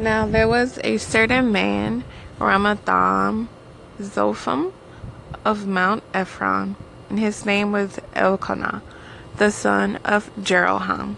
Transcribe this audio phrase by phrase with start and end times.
[0.00, 2.04] Now there was a certain man,
[2.38, 3.48] Ramathaim
[4.00, 4.72] Zophim
[5.44, 6.76] of Mount Ephraim,
[7.10, 8.80] and his name was Elkanah,
[9.36, 11.16] the son of Jeroham,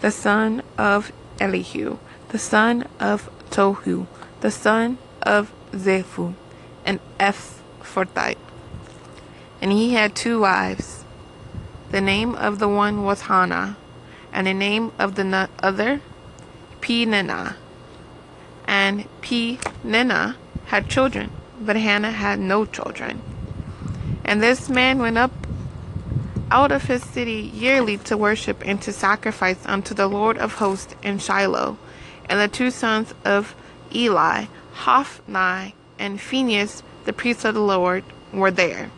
[0.00, 1.98] the son of Elihu,
[2.30, 4.06] the son of Tohu,
[4.40, 6.32] the son of Zephu,
[6.86, 8.38] and Ephrathite.
[9.60, 11.04] And he had two wives.
[11.90, 13.76] The name of the one was Hannah,
[14.32, 16.00] and the name of the other
[16.80, 17.56] Peninnah.
[18.92, 23.22] And Peninnah had children, but Hannah had no children.
[24.22, 25.32] And this man went up
[26.50, 30.94] out of his city yearly to worship and to sacrifice unto the Lord of hosts
[31.02, 31.78] in Shiloh.
[32.26, 33.54] And the two sons of
[33.94, 38.90] Eli, Hophni and Phinehas, the priests of the Lord, were there.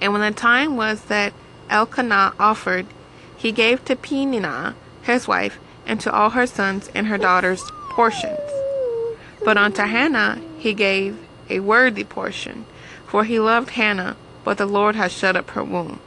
[0.00, 1.32] And when the time was that
[1.70, 2.86] Elkanah offered,
[3.36, 8.40] he gave to Peninnah, his wife, and to all her sons and her daughters portions.
[9.44, 11.18] But unto Hannah he gave
[11.50, 12.64] a worthy portion,
[13.06, 16.00] for he loved Hannah, but the Lord had shut up her womb.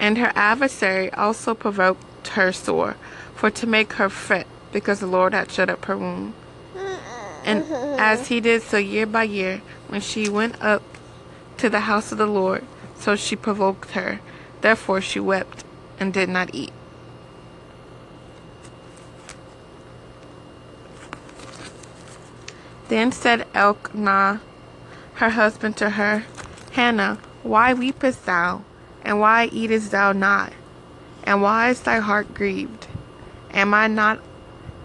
[0.00, 2.96] And her adversary also provoked her sore,
[3.34, 6.34] for to make her fret, because the Lord had shut up her womb.
[7.44, 7.64] And
[8.00, 10.82] as he did so year by year, when she went up
[11.58, 12.64] to the house of the Lord,
[12.96, 14.20] so she provoked her.
[14.60, 15.64] Therefore she wept
[15.98, 16.72] and did not eat.
[22.92, 24.42] Then said Elkanah,
[25.14, 26.24] her husband, to her,
[26.72, 28.64] Hannah, why weepest thou,
[29.02, 30.52] and why eatest thou not?
[31.24, 32.88] And why is thy heart grieved?
[33.50, 34.20] Am I not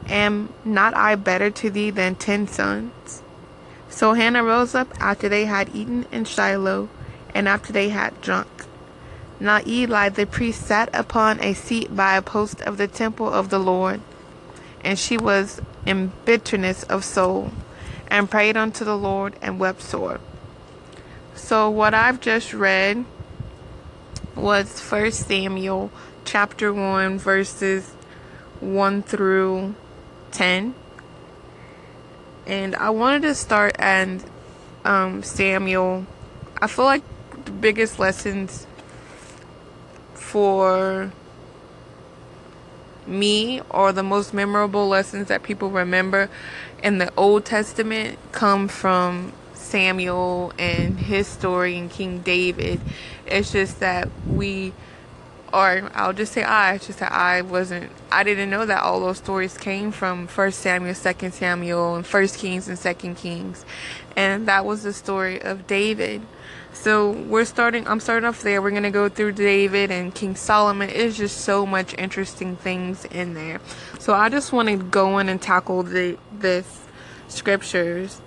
[0.08, 3.24] am not I better to thee than ten sons?
[3.90, 6.88] So Hannah rose up after they had eaten in Shiloh,
[7.34, 8.48] and after they had drunk.
[9.38, 13.50] Now Eli the priest sat upon a seat by a post of the temple of
[13.50, 14.00] the Lord,
[14.82, 17.52] and she was in bitterness of soul
[18.10, 20.20] and prayed unto the Lord and wept sore.
[21.36, 23.06] So what I've just read
[24.36, 25.92] was First Samuel
[26.26, 27.92] chapter 1 verses
[28.60, 29.76] 1 through
[30.32, 30.74] 10.
[32.46, 34.24] And I wanted to start at
[34.86, 36.06] um, Samuel.
[36.62, 37.04] I feel like
[37.46, 38.66] the biggest lessons
[40.14, 41.12] for
[43.06, 46.30] me or the most memorable lessons that people remember
[46.84, 52.80] in the Old Testament come from Samuel and his story and King David.
[53.26, 54.74] It's just that we
[55.54, 59.18] or I'll just say I, just that I wasn't I didn't know that all those
[59.18, 63.66] stories came from first Samuel, second Samuel, and first Kings and second Kings.
[64.16, 66.22] And that was the story of David.
[66.74, 68.62] So we're starting I'm starting off there.
[68.62, 70.90] We're gonna go through David and King Solomon.
[70.90, 73.60] It's just so much interesting things in there.
[74.00, 76.86] So I just want to go in and tackle the this
[77.28, 78.22] scriptures.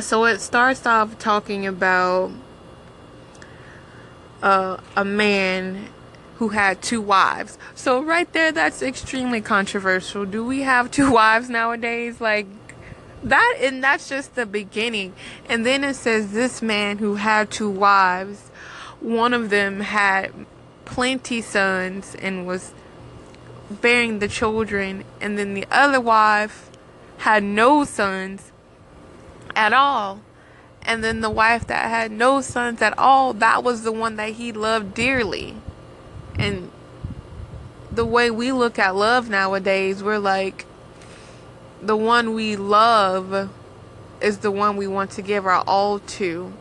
[0.00, 2.30] So it starts off talking about
[4.42, 5.88] a man
[6.36, 7.58] who had two wives.
[7.74, 10.24] So right there, that's extremely controversial.
[10.24, 12.20] Do we have two wives nowadays?
[12.20, 12.46] Like
[13.22, 15.12] that, and that's just the beginning.
[15.48, 18.48] And then it says this man who had two wives,
[19.00, 20.32] one of them had
[20.84, 22.72] plenty sons and was
[23.70, 26.70] bearing the children, and then the other wife
[27.18, 28.50] had no sons
[29.54, 30.20] at all.
[30.90, 34.30] And then the wife that had no sons at all, that was the one that
[34.30, 35.54] he loved dearly.
[36.36, 36.68] And
[37.92, 40.66] the way we look at love nowadays, we're like,
[41.80, 43.50] the one we love
[44.20, 46.52] is the one we want to give our all to.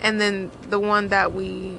[0.00, 1.78] And then the one that we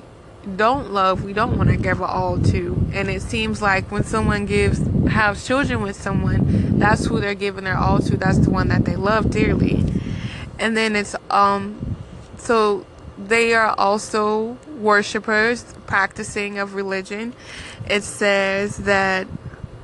[0.55, 2.87] don't love, we don't want to give our all to.
[2.93, 7.63] And it seems like when someone gives, has children with someone, that's who they're giving
[7.63, 8.15] their all to.
[8.15, 9.83] That's the one that they love dearly.
[10.61, 11.97] And then it's, um,
[12.37, 12.85] so
[13.17, 17.33] they are also worshipers, practicing of religion.
[17.89, 19.27] It says that,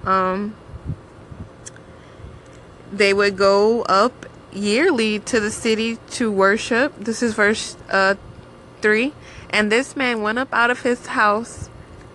[0.06, 0.56] um,
[2.92, 6.94] they would go up yearly to the city to worship.
[6.98, 8.16] This is verse uh,
[8.82, 9.14] 3.
[9.50, 11.70] And this man went up out of his house.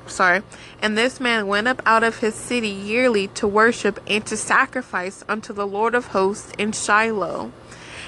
[0.06, 0.42] Sorry.
[0.80, 5.24] And this man went up out of his city yearly to worship and to sacrifice
[5.28, 7.52] unto the Lord of hosts in Shiloh.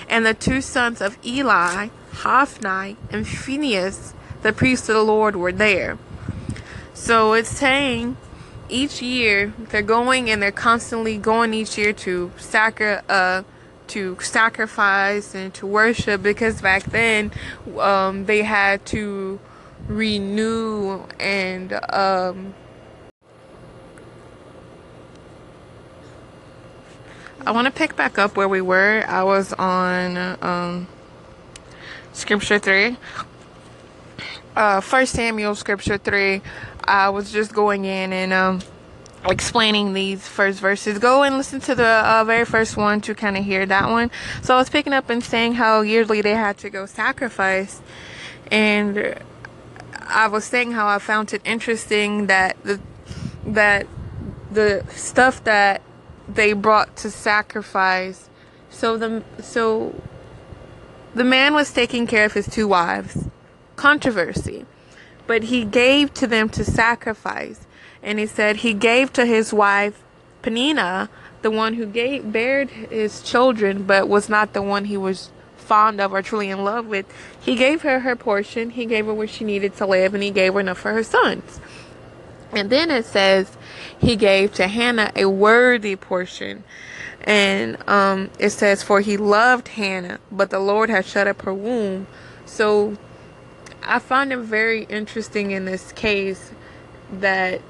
[0.09, 5.53] And the two sons of Eli, Hophni and Phinehas, the priests of the Lord, were
[5.53, 5.99] there.
[6.93, 8.17] So it's saying
[8.69, 13.43] each year they're going and they're constantly going each year to sacri- uh,
[13.89, 17.31] to sacrifice and to worship because back then
[17.79, 19.39] um, they had to
[19.87, 22.55] renew and um,
[27.47, 29.05] I want to pick back up where we were.
[29.07, 30.89] I was on um,
[32.13, 32.97] scripture 3.
[34.57, 36.41] Uh, First Samuel scripture 3.
[36.85, 38.61] I was just going in and um,
[39.29, 40.99] explaining these first verses.
[40.99, 44.11] Go and listen to the uh, very first one to kind of hear that one.
[44.43, 47.83] So I was picking up and saying how yearly they had to go sacrifice.
[48.51, 49.19] And
[50.07, 52.81] I was saying how I found it interesting that the
[53.47, 53.87] that
[54.51, 55.83] the stuff that
[56.29, 58.29] they brought to sacrifice.
[58.71, 60.01] So the so
[61.15, 63.29] the man was taking care of his two wives.
[63.77, 64.67] Controversy.
[65.27, 67.67] But he gave to them to sacrifice.
[68.03, 70.03] And he said he gave to his wife
[70.43, 71.09] Peninnah
[71.43, 76.01] the one who gave bared his children but was not the one he was fond
[76.01, 77.07] of or truly in love with.
[77.41, 78.71] He gave her her portion.
[78.71, 81.03] He gave her what she needed to live and he gave her enough for her
[81.03, 81.61] sons
[82.55, 83.57] and then it says
[83.99, 86.65] he gave to Hannah a worthy portion.
[87.23, 91.55] And um, it says, For he loved Hannah, but the Lord had shut up her
[91.55, 92.07] womb.
[92.45, 92.97] So
[93.83, 96.53] I find it very interesting in this case
[97.11, 97.61] that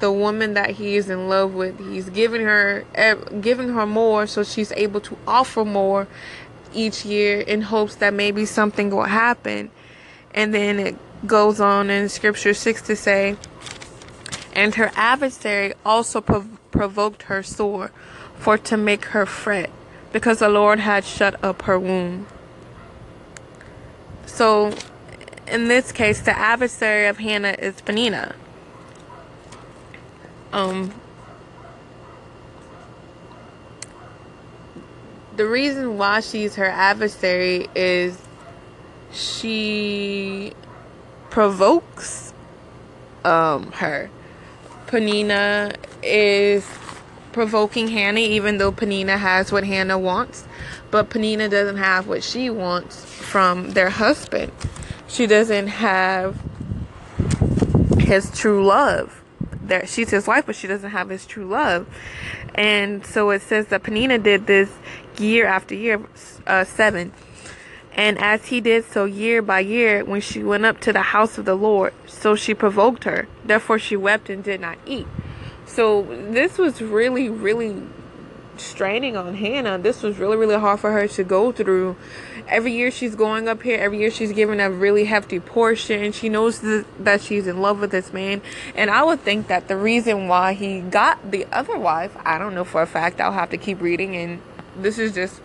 [0.00, 2.84] the woman that he is in love with, he's giving her
[3.40, 6.06] giving her more so she's able to offer more
[6.74, 9.70] each year in hopes that maybe something will happen.
[10.34, 13.36] And then it goes on in scripture 6 to say,
[14.54, 17.90] and her adversary also prov- provoked her sore,
[18.36, 19.70] for to make her fret,
[20.12, 22.26] because the Lord had shut up her womb.
[24.26, 24.72] So,
[25.46, 28.34] in this case, the adversary of Hannah is Peninnah.
[30.52, 30.94] Um,
[35.36, 38.18] the reason why she's her adversary is
[39.12, 40.52] she
[41.30, 42.32] provokes
[43.24, 44.10] um, her.
[44.86, 45.72] Peninnah
[46.02, 46.66] is
[47.32, 50.46] provoking Hannah, even though Panina has what Hannah wants.
[50.90, 54.52] But Panina doesn't have what she wants from their husband.
[55.08, 56.40] She doesn't have
[57.98, 59.20] his true love.
[59.64, 61.88] That she's his wife, but she doesn't have his true love.
[62.54, 64.70] And so it says that Panina did this
[65.18, 66.00] year after year,
[66.46, 67.12] uh, seven.
[67.94, 71.38] And as he did so year by year, when she went up to the house
[71.38, 73.28] of the Lord, so she provoked her.
[73.44, 75.06] Therefore she wept and did not eat.
[75.66, 77.82] So this was really, really
[78.56, 79.78] straining on Hannah.
[79.78, 81.96] This was really, really hard for her to go through.
[82.48, 86.12] Every year she's going up here, every year she's given a really hefty portion.
[86.12, 88.42] She knows th- that she's in love with this man.
[88.74, 92.54] And I would think that the reason why he got the other wife, I don't
[92.54, 94.16] know for a fact, I'll have to keep reading.
[94.16, 94.42] And
[94.76, 95.38] this is just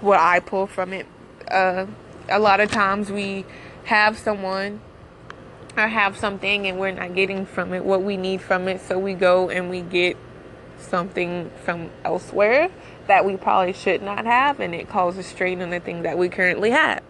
[0.00, 1.06] what I pull from it
[1.54, 1.86] uh,
[2.28, 3.44] a lot of times we
[3.84, 4.80] have someone
[5.76, 8.80] or have something and we're not getting from it what we need from it.
[8.80, 10.16] So we go and we get
[10.78, 12.70] something from elsewhere
[13.06, 16.28] that we probably should not have and it causes strain on the thing that we
[16.28, 17.02] currently have.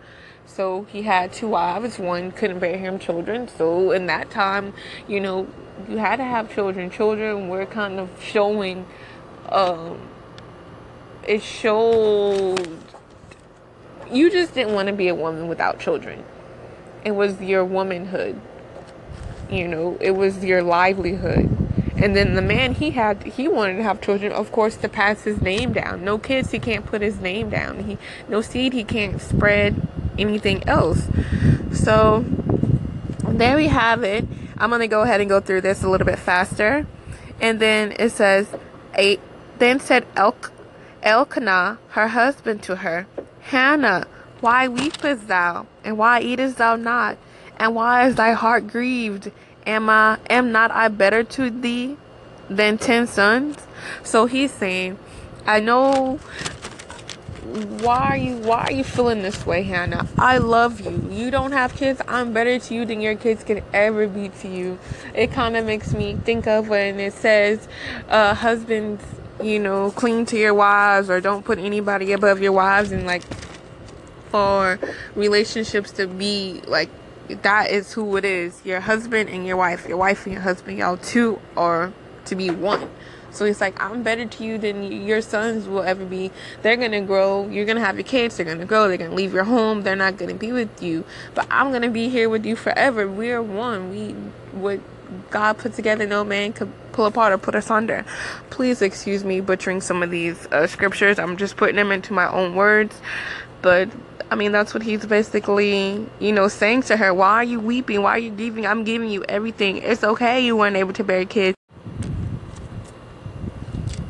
[0.46, 1.98] So he had two wives.
[1.98, 3.48] One couldn't bear him children.
[3.48, 4.74] So in that time
[5.08, 5.48] you know
[5.88, 6.90] you had to have children.
[6.90, 8.86] Children were kind of showing
[9.48, 10.08] um,
[11.26, 12.78] it showed
[14.14, 16.24] you just didn't want to be a woman without children.
[17.04, 18.40] It was your womanhood.
[19.50, 21.50] You know, it was your livelihood.
[21.96, 25.22] And then the man he had he wanted to have children, of course, to pass
[25.22, 26.04] his name down.
[26.04, 27.84] No kids, he can't put his name down.
[27.84, 29.86] He no seed, he can't spread
[30.18, 31.08] anything else.
[31.72, 32.24] So
[33.22, 34.26] there we have it.
[34.56, 36.86] I'm gonna go ahead and go through this a little bit faster.
[37.40, 38.48] And then it says,
[38.94, 39.20] eight.
[39.58, 40.52] Then said Elk,
[41.02, 43.06] Elkanah, her husband, to her,
[43.44, 44.06] Hannah,
[44.40, 45.66] why weepest thou?
[45.84, 47.18] And why eatest thou not?
[47.58, 49.30] And why is thy heart grieved?
[49.66, 51.98] Am I am not I better to thee
[52.48, 53.58] than ten sons?
[54.02, 54.98] So he's saying,
[55.44, 56.16] I know
[57.82, 60.08] why are you why are you feeling this way, Hannah?
[60.18, 61.06] I love you.
[61.10, 62.00] You don't have kids.
[62.08, 64.78] I'm better to you than your kids can ever be to you.
[65.14, 67.68] It kind of makes me think of when it says,
[68.08, 69.04] uh, husbands
[69.42, 73.23] you know, cling to your wives or don't put anybody above your wives and like
[74.34, 74.80] for
[75.14, 76.90] relationships to be like
[77.42, 78.60] that is who it is.
[78.64, 81.92] Your husband and your wife, your wife and your husband, y'all two are
[82.24, 82.90] to be one.
[83.30, 86.32] So it's like I'm better to you than your sons will ever be.
[86.62, 87.48] They're gonna grow.
[87.48, 88.36] You're gonna have your kids.
[88.36, 88.88] They're gonna grow.
[88.88, 89.82] They're gonna leave your home.
[89.82, 91.04] They're not gonna be with you.
[91.36, 93.06] But I'm gonna be here with you forever.
[93.08, 93.90] We're one.
[93.90, 94.14] We
[94.58, 94.80] what
[95.30, 98.04] God put together, no man could pull apart or put asunder.
[98.50, 101.20] Please excuse me butchering some of these uh, scriptures.
[101.20, 103.00] I'm just putting them into my own words.
[103.64, 103.88] But
[104.30, 107.14] I mean, that's what he's basically, you know, saying to her.
[107.14, 108.02] Why are you weeping?
[108.02, 108.66] Why are you grieving?
[108.66, 109.78] I'm giving you everything.
[109.78, 111.56] It's okay you weren't able to bear kids.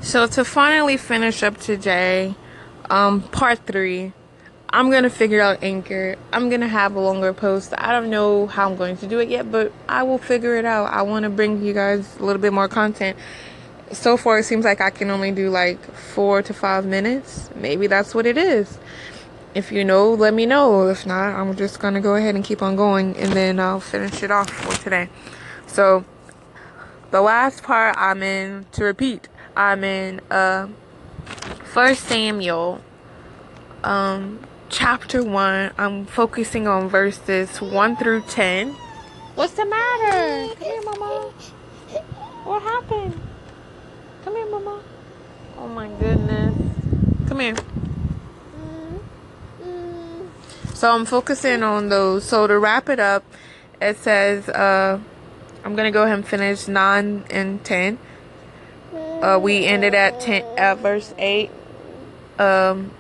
[0.00, 2.34] So to finally finish up today,
[2.90, 4.12] um, part three,
[4.70, 6.16] I'm gonna figure out Anchor.
[6.32, 7.74] I'm gonna have a longer post.
[7.78, 10.64] I don't know how I'm going to do it yet, but I will figure it
[10.64, 10.92] out.
[10.92, 13.16] I want to bring you guys a little bit more content.
[13.92, 17.50] So far, it seems like I can only do like four to five minutes.
[17.54, 18.78] Maybe that's what it is.
[19.54, 20.88] If you know, let me know.
[20.88, 24.22] If not, I'm just gonna go ahead and keep on going, and then I'll finish
[24.22, 25.08] it off for today.
[25.66, 26.04] So,
[27.12, 29.28] the last part I'm in to repeat.
[29.56, 30.68] I'm in uh
[31.64, 32.80] First Samuel,
[33.84, 35.70] um, chapter one.
[35.78, 38.72] I'm focusing on verses one through ten.
[39.36, 40.54] What's the matter?
[40.54, 41.32] Come here, mama.
[42.44, 43.20] What happened?
[44.24, 44.82] Come here, mama.
[45.58, 46.54] Oh my goodness.
[47.28, 47.54] Come here.
[50.84, 52.24] So I'm focusing on those.
[52.24, 53.24] So to wrap it up,
[53.80, 55.00] it says uh,
[55.64, 57.96] I'm gonna go ahead and finish nine and ten.
[58.92, 61.50] Uh, we ended at ten at verse eight.
[62.38, 62.90] Um,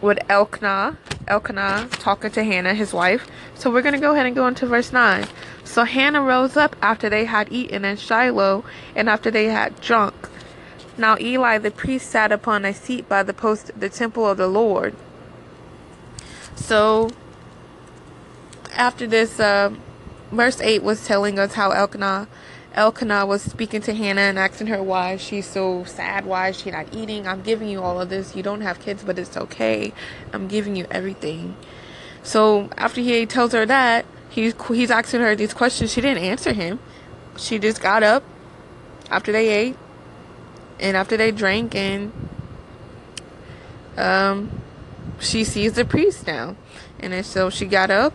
[0.00, 0.98] with Elkanah,
[1.28, 3.28] Elkanah talking to Hannah, his wife.
[3.54, 5.24] So we're gonna go ahead and go into verse nine.
[5.62, 8.64] So Hannah rose up after they had eaten in Shiloh,
[8.96, 10.28] and after they had drunk.
[10.98, 14.38] Now Eli the priest sat upon a seat by the post of the temple of
[14.38, 14.96] the Lord.
[16.56, 17.10] So
[18.74, 19.74] after this, uh,
[20.30, 22.28] verse 8 was telling us how Elkanah,
[22.74, 26.70] Elkanah was speaking to Hannah and asking her why she's so sad, why is she
[26.70, 27.26] not eating.
[27.26, 28.34] I'm giving you all of this.
[28.34, 29.92] You don't have kids, but it's okay.
[30.32, 31.56] I'm giving you everything.
[32.22, 35.92] So after he tells her that, he's he's asking her these questions.
[35.92, 36.78] She didn't answer him.
[37.36, 38.22] She just got up
[39.10, 39.76] after they ate
[40.80, 42.12] and after they drank and
[43.96, 44.61] um
[45.20, 46.56] she sees the priest now.
[47.00, 48.12] And so she got up.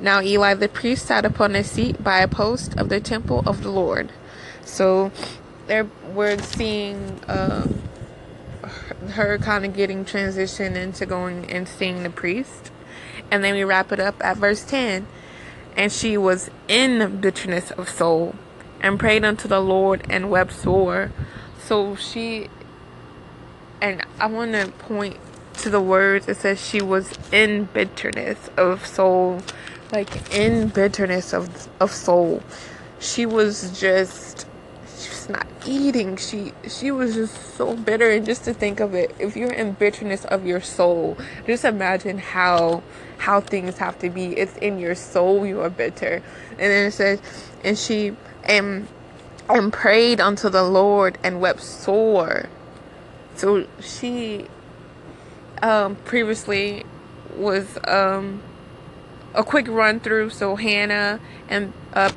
[0.00, 3.62] Now Eli the priest sat upon a seat by a post of the temple of
[3.62, 4.12] the Lord.
[4.64, 5.10] So
[5.66, 7.82] there we're seeing um,
[9.10, 12.70] her kind of getting transitioned into going and seeing the priest.
[13.30, 15.06] And then we wrap it up at verse 10.
[15.76, 18.34] And she was in bitterness of soul
[18.80, 21.12] and prayed unto the Lord and wept sore.
[21.58, 22.48] So she,
[23.80, 25.16] and I want to point
[25.58, 29.42] to the words, it says she was in bitterness of soul,
[29.92, 32.42] like in bitterness of of soul.
[32.98, 34.46] She was just
[34.98, 36.16] she was not eating.
[36.16, 39.72] She she was just so bitter and just to think of it, if you're in
[39.72, 42.82] bitterness of your soul, just imagine how
[43.18, 44.36] how things have to be.
[44.36, 46.22] It's in your soul you are bitter.
[46.50, 47.20] And then it says
[47.64, 48.88] and she and
[49.48, 52.48] and prayed unto the Lord and wept sore.
[53.36, 54.48] So she
[55.62, 56.84] um, previously
[57.36, 58.42] was um,
[59.34, 60.30] a quick run through.
[60.30, 62.10] So Hannah and uh,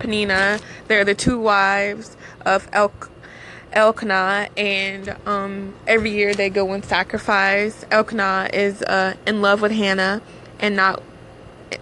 [0.88, 2.94] they're the two wives of El-
[3.72, 7.86] Elkanah, and um, every year they go and sacrifice.
[7.92, 10.22] Elkanah is uh, in love with Hannah
[10.60, 11.04] and not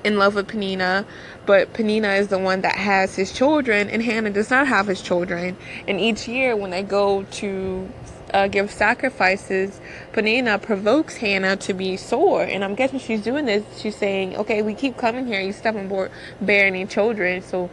[0.04, 1.06] in love with Peninnah,
[1.46, 5.02] but Peninnah is the one that has his children, and Hannah does not have his
[5.02, 5.56] children.
[5.88, 7.90] And each year, when they go to
[8.34, 9.80] uh, give sacrifices,
[10.14, 12.44] Peninnah provokes Hannah to be sore.
[12.44, 13.64] And I'm guessing she's doing this.
[13.80, 15.40] She's saying, okay, we keep coming here.
[15.42, 17.42] You step on board bearing children.
[17.42, 17.70] So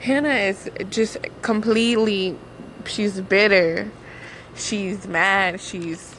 [0.00, 2.36] Hannah is just completely,
[2.86, 3.90] she's bitter.
[4.54, 5.60] She's mad.
[5.60, 6.14] She's,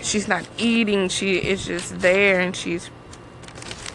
[0.00, 1.08] she's not eating.
[1.08, 2.90] She is just there and she's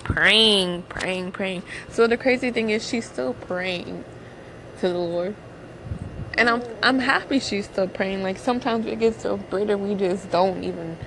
[0.04, 1.63] praying, praying, praying.
[1.89, 4.06] So the crazy thing is she's still praying
[4.80, 5.36] to the Lord
[6.38, 8.24] and I'm I'm happy she's still praying.
[8.24, 10.98] Like sometimes we get so bitter we just don't even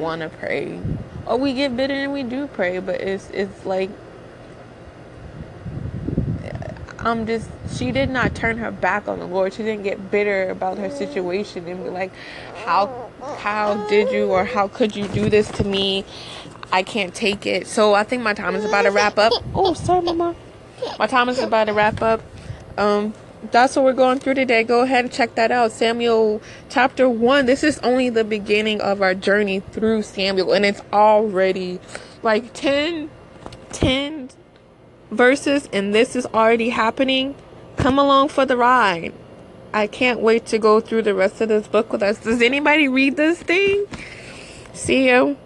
[0.00, 0.80] want to pray,
[1.26, 3.90] or we get bitter and we do pray, but it's it's like
[6.98, 9.52] I'm just she did not turn her back on the Lord.
[9.54, 12.12] She didn't get bitter about her situation and be like,
[12.64, 16.04] how how did you or how could you do this to me?
[16.70, 17.66] I can't take it.
[17.66, 19.32] So I think my time is about to wrap up.
[19.54, 20.34] Oh, sorry, mama.
[20.98, 22.22] My time is about to wrap up.
[22.78, 23.12] Um,
[23.50, 24.62] that's what we're going through today.
[24.62, 25.72] Go ahead and check that out.
[25.72, 27.46] Samuel chapter 1.
[27.46, 31.80] This is only the beginning of our journey through Samuel, and it's already
[32.22, 33.10] like 10,
[33.72, 34.30] 10
[35.10, 37.34] verses, and this is already happening.
[37.76, 39.12] Come along for the ride.
[39.74, 42.18] I can't wait to go through the rest of this book with us.
[42.18, 43.86] Does anybody read this thing?
[44.74, 45.36] See you.